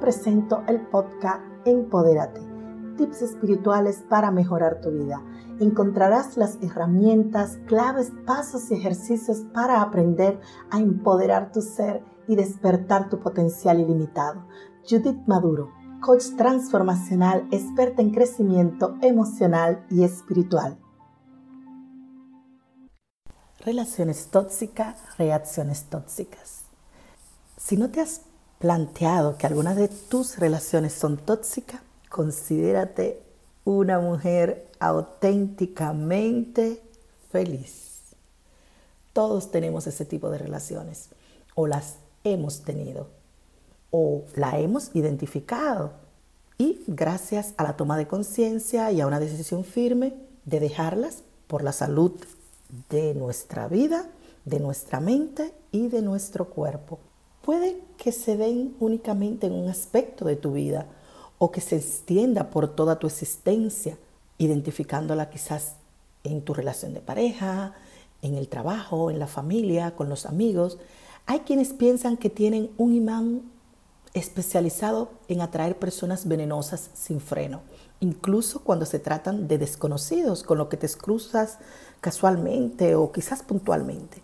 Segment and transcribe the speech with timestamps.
[0.00, 2.40] presento el podcast Empodérate,
[2.96, 5.22] tips espirituales para mejorar tu vida.
[5.60, 10.40] Encontrarás las herramientas, claves, pasos y ejercicios para aprender
[10.70, 14.46] a empoderar tu ser y despertar tu potencial ilimitado.
[14.88, 15.70] Judith Maduro,
[16.00, 20.78] coach transformacional, experta en crecimiento emocional y espiritual.
[23.62, 26.64] Relaciones tóxicas, reacciones tóxicas.
[27.58, 28.22] Si no te has
[28.60, 33.22] planteado que algunas de tus relaciones son tóxicas, considérate
[33.64, 36.82] una mujer auténticamente
[37.30, 38.02] feliz.
[39.14, 41.08] Todos tenemos ese tipo de relaciones
[41.54, 43.08] o las hemos tenido
[43.90, 45.92] o la hemos identificado
[46.58, 50.12] y gracias a la toma de conciencia y a una decisión firme
[50.44, 52.12] de dejarlas por la salud
[52.90, 54.10] de nuestra vida,
[54.44, 56.98] de nuestra mente y de nuestro cuerpo.
[57.50, 60.86] Puede que se den únicamente en un aspecto de tu vida
[61.36, 63.98] o que se extienda por toda tu existencia,
[64.38, 65.74] identificándola quizás
[66.22, 67.74] en tu relación de pareja,
[68.22, 70.78] en el trabajo, en la familia, con los amigos.
[71.26, 73.42] Hay quienes piensan que tienen un imán
[74.14, 77.62] especializado en atraer personas venenosas sin freno,
[77.98, 81.58] incluso cuando se tratan de desconocidos con lo que te cruzas
[82.00, 84.22] casualmente o quizás puntualmente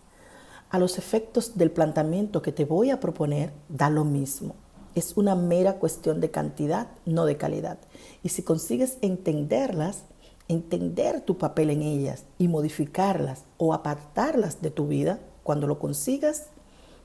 [0.69, 4.55] a los efectos del planteamiento que te voy a proponer da lo mismo.
[4.95, 7.77] Es una mera cuestión de cantidad, no de calidad.
[8.23, 10.03] Y si consigues entenderlas,
[10.47, 16.47] entender tu papel en ellas y modificarlas o apartarlas de tu vida, cuando lo consigas,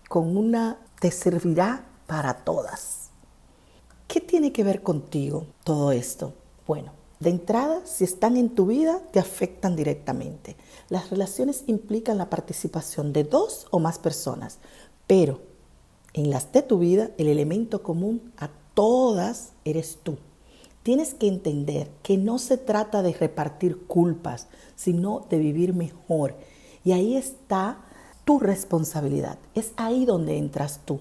[0.09, 3.11] con una te servirá para todas.
[4.09, 6.35] ¿Qué tiene que ver contigo todo esto?
[6.67, 10.57] Bueno, de entrada, si están en tu vida, te afectan directamente.
[10.89, 14.59] Las relaciones implican la participación de dos o más personas,
[15.07, 15.41] pero
[16.13, 20.19] en las de tu vida, el elemento común a todas eres tú.
[20.83, 26.37] Tienes que entender que no se trata de repartir culpas, sino de vivir mejor.
[26.85, 27.79] Y ahí está
[28.25, 29.39] tu responsabilidad.
[29.55, 31.01] Es ahí donde entras tú.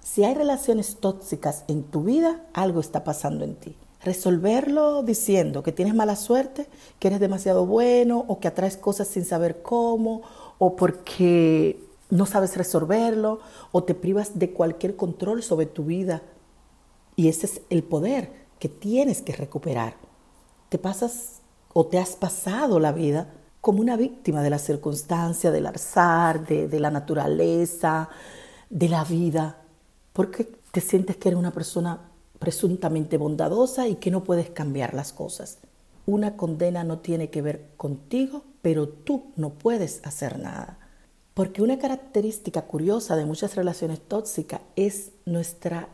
[0.00, 5.72] Si hay relaciones tóxicas en tu vida, algo está pasando en ti resolverlo diciendo que
[5.72, 10.22] tienes mala suerte, que eres demasiado bueno o que atraes cosas sin saber cómo
[10.58, 13.40] o porque no sabes resolverlo
[13.72, 16.22] o te privas de cualquier control sobre tu vida.
[17.16, 19.94] Y ese es el poder que tienes que recuperar.
[20.68, 21.40] Te pasas
[21.72, 26.68] o te has pasado la vida como una víctima de la circunstancia, del azar, de,
[26.68, 28.10] de la naturaleza,
[28.68, 29.62] de la vida,
[30.12, 32.10] porque te sientes que eres una persona
[32.44, 35.60] presuntamente bondadosa y que no puedes cambiar las cosas.
[36.04, 40.78] Una condena no tiene que ver contigo, pero tú no puedes hacer nada.
[41.32, 45.88] Porque una característica curiosa de muchas relaciones tóxicas es nuestra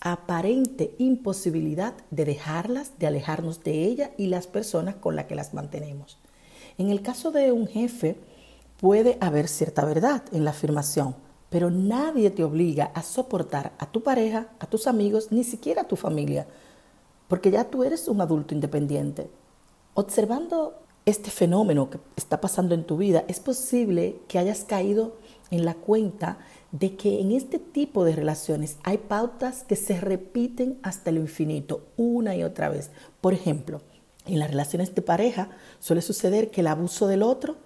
[0.00, 5.54] aparente imposibilidad de dejarlas, de alejarnos de ella y las personas con las que las
[5.54, 6.18] mantenemos.
[6.78, 8.16] En el caso de un jefe,
[8.80, 11.16] puede haber cierta verdad en la afirmación,
[11.50, 15.88] pero nadie te obliga a soportar a tu pareja, a tus amigos, ni siquiera a
[15.88, 16.46] tu familia,
[17.28, 19.28] porque ya tú eres un adulto independiente.
[19.94, 25.16] Observando este fenómeno que está pasando en tu vida, es posible que hayas caído
[25.50, 26.38] en la cuenta
[26.72, 31.86] de que en este tipo de relaciones hay pautas que se repiten hasta el infinito,
[31.96, 32.90] una y otra vez.
[33.20, 33.80] Por ejemplo,
[34.26, 37.56] en las relaciones de pareja suele suceder que el abuso del otro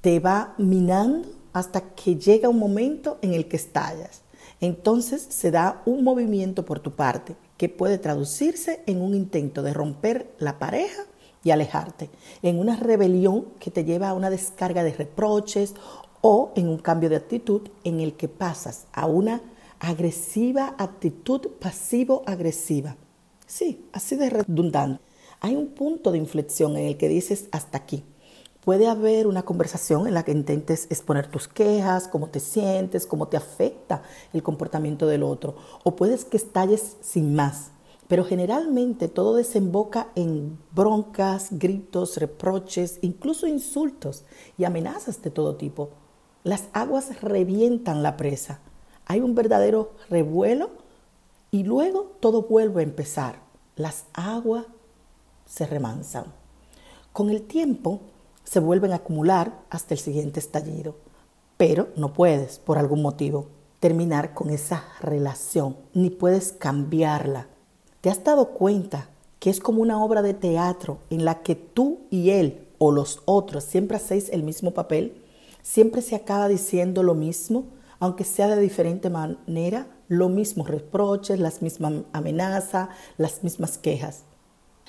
[0.00, 1.28] te va minando
[1.58, 4.22] hasta que llega un momento en el que estallas.
[4.60, 9.74] Entonces se da un movimiento por tu parte que puede traducirse en un intento de
[9.74, 11.02] romper la pareja
[11.42, 12.10] y alejarte,
[12.42, 15.74] en una rebelión que te lleva a una descarga de reproches
[16.20, 19.40] o en un cambio de actitud en el que pasas a una
[19.80, 22.96] agresiva actitud pasivo-agresiva.
[23.46, 25.02] Sí, así de redundante.
[25.40, 28.04] Hay un punto de inflexión en el que dices hasta aquí
[28.68, 33.26] Puede haber una conversación en la que intentes exponer tus quejas, cómo te sientes, cómo
[33.26, 34.02] te afecta
[34.34, 35.56] el comportamiento del otro.
[35.84, 37.70] O puedes que estalles sin más.
[38.08, 44.26] Pero generalmente todo desemboca en broncas, gritos, reproches, incluso insultos
[44.58, 45.88] y amenazas de todo tipo.
[46.44, 48.60] Las aguas revientan la presa.
[49.06, 50.72] Hay un verdadero revuelo
[51.50, 53.40] y luego todo vuelve a empezar.
[53.76, 54.66] Las aguas
[55.46, 56.26] se remansan.
[57.14, 58.02] Con el tiempo,
[58.48, 60.96] se vuelven a acumular hasta el siguiente estallido.
[61.58, 63.48] Pero no puedes, por algún motivo,
[63.78, 67.46] terminar con esa relación, ni puedes cambiarla.
[68.00, 72.00] ¿Te has dado cuenta que es como una obra de teatro en la que tú
[72.10, 75.22] y él o los otros siempre hacéis el mismo papel?
[75.60, 77.66] Siempre se acaba diciendo lo mismo,
[78.00, 84.24] aunque sea de diferente manera, los mismos reproches, las mismas amenazas, las mismas quejas.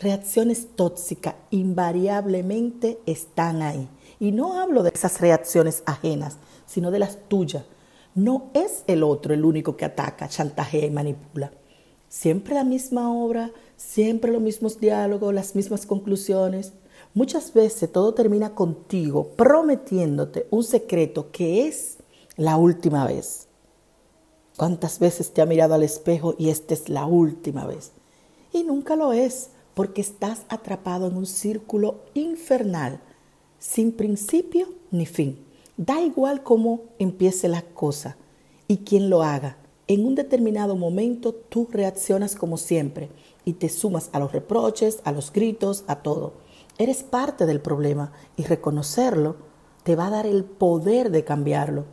[0.01, 3.89] Reacciones tóxicas invariablemente están ahí.
[4.17, 7.65] Y no hablo de esas reacciones ajenas, sino de las tuyas.
[8.15, 11.51] No es el otro el único que ataca, chantajea y manipula.
[12.07, 16.71] Siempre la misma obra, siempre los mismos diálogos, las mismas conclusiones.
[17.13, 21.97] Muchas veces todo termina contigo prometiéndote un secreto que es
[22.37, 23.47] la última vez.
[24.55, 27.91] ¿Cuántas veces te ha mirado al espejo y esta es la última vez?
[28.51, 32.99] Y nunca lo es, porque estás atrapado en un círculo infernal,
[33.59, 35.39] sin principio ni fin.
[35.77, 38.17] Da igual cómo empiece la cosa
[38.67, 39.55] y quién lo haga.
[39.87, 43.09] En un determinado momento tú reaccionas como siempre
[43.45, 46.33] y te sumas a los reproches, a los gritos, a todo.
[46.77, 49.37] Eres parte del problema y reconocerlo
[49.83, 51.85] te va a dar el poder de cambiarlo.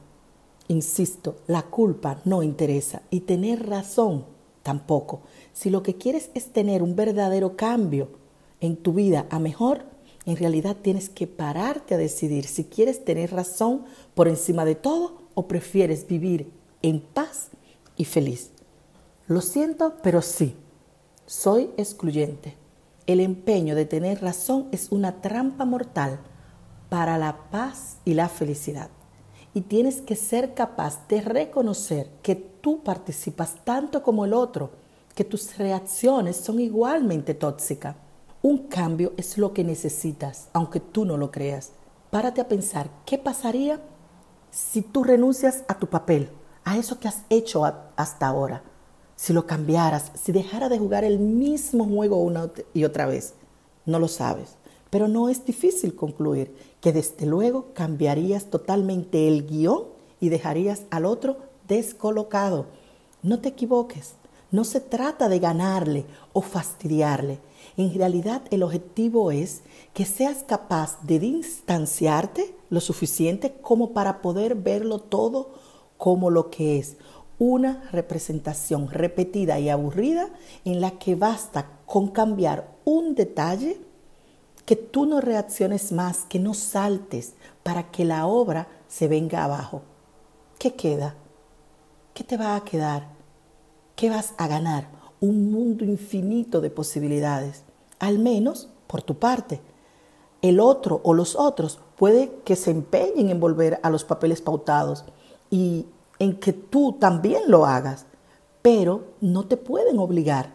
[0.67, 4.36] Insisto, la culpa no interesa y tener razón
[4.67, 5.21] tampoco.
[5.53, 8.09] Si lo que quieres es tener un verdadero cambio
[8.61, 9.85] en tu vida a mejor,
[10.25, 13.85] en realidad tienes que pararte a decidir si quieres tener razón
[14.15, 16.51] por encima de todo o prefieres vivir
[16.83, 17.51] en paz
[17.97, 18.51] y feliz.
[19.29, 20.57] Lo siento, pero sí,
[21.27, 22.57] soy excluyente.
[23.07, 26.19] El empeño de tener razón es una trampa mortal
[26.89, 28.91] para la paz y la felicidad.
[29.57, 34.73] Y tienes que ser capaz de reconocer que tú participas tanto como el otro,
[35.15, 37.97] que tus reacciones son igualmente tóxicas.
[38.43, 41.73] Un cambio es lo que necesitas, aunque tú no lo creas.
[42.11, 43.81] Párate a pensar, ¿qué pasaría
[44.51, 46.29] si tú renuncias a tu papel,
[46.63, 47.65] a eso que has hecho
[47.97, 48.63] hasta ahora?
[49.17, 53.33] si lo cambiaras, si dejara de jugar el mismo juego una y otra vez.
[53.87, 54.57] No lo sabes,
[54.97, 59.83] pero no es difícil concluir que desde luego cambiarías totalmente el guion
[60.21, 61.37] y dejarías al otro
[61.69, 62.65] descolocado.
[63.23, 64.15] No te equivoques,
[64.51, 67.41] no se trata de ganarle o fastidiarle.
[67.77, 69.61] En realidad el objetivo es
[69.93, 75.51] que seas capaz de distanciarte lo suficiente como para poder verlo todo
[75.99, 76.97] como lo que es,
[77.39, 80.31] una representación repetida y aburrida
[80.65, 83.79] en la que basta con cambiar un detalle
[84.67, 89.83] que tú no reacciones más, que no saltes para que la obra se venga abajo.
[90.59, 91.15] ¿Qué queda?
[92.13, 93.09] ¿Qué te va a quedar?
[93.95, 94.89] ¿Qué vas a ganar?
[95.21, 97.63] Un mundo infinito de posibilidades,
[98.01, 99.61] al menos por tu parte.
[100.43, 105.05] El otro o los otros puede que se empeñen en volver a los papeles pautados
[105.49, 105.87] y
[106.19, 108.07] en que tú también lo hagas,
[108.63, 110.53] pero no te pueden obligar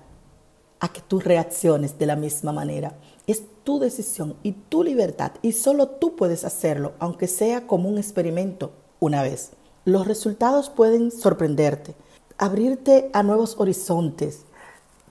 [0.82, 2.98] a que tú reacciones de la misma manera.
[3.28, 7.98] Es tu decisión y tu libertad y solo tú puedes hacerlo, aunque sea como un
[7.98, 9.52] experimento una vez.
[9.86, 11.96] Los resultados pueden sorprenderte,
[12.38, 14.46] abrirte a nuevos horizontes.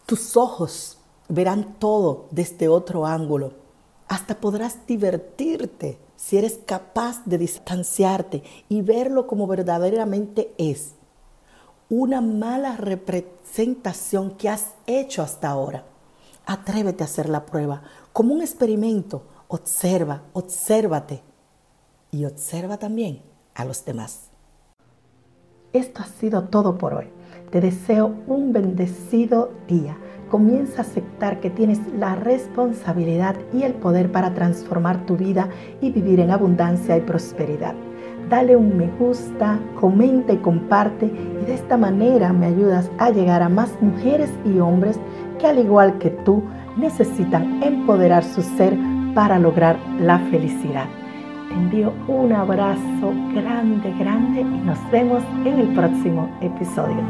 [0.07, 0.99] Tus ojos
[1.29, 3.53] verán todo desde otro ángulo.
[4.09, 10.95] Hasta podrás divertirte si eres capaz de distanciarte y verlo como verdaderamente es,
[11.89, 15.85] una mala representación que has hecho hasta ahora.
[16.50, 17.81] Atrévete a hacer la prueba
[18.12, 19.23] como un experimento.
[19.47, 21.23] Observa, obsérvate
[22.11, 23.23] y observa también
[23.55, 24.31] a los demás.
[25.73, 27.06] Esto ha sido todo por hoy.
[27.52, 29.96] Te deseo un bendecido día
[30.31, 35.48] comienza a aceptar que tienes la responsabilidad y el poder para transformar tu vida
[35.82, 37.75] y vivir en abundancia y prosperidad.
[38.31, 43.43] Dale un me gusta, comenta y comparte y de esta manera me ayudas a llegar
[43.43, 45.01] a más mujeres y hombres
[45.41, 46.10] que al igual que
[46.77, 48.77] necesitan empoderar su ser
[49.15, 50.87] para lograr la felicidad.
[51.49, 57.01] Te envío un abrazo grande, grande y nos vemos en el próximo episodio.